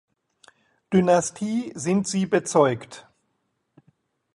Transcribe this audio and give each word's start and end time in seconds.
Dynastie 0.91 1.71
sind 1.75 2.07
sie 2.07 2.25
bezeugt. 2.25 3.07